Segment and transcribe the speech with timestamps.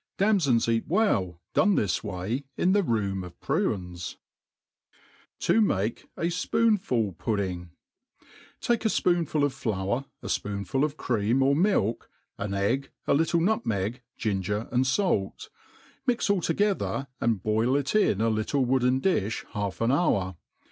[0.17, 4.15] Dftmfoitli esit well doae ibis way iw the fpom of pruttesv
[5.41, 11.55] To make a Sp§tfnfid''Puddini» 'f Al^E a fpoonful of flour, a fpoonful of cream or
[11.55, 12.09] milk,
[12.39, 15.49] atf egg, a little nutmeg^, ginger, »id fait;*
[16.07, 20.35] mix all together, anii^ l^il it in a littte wooden dilh half an hour.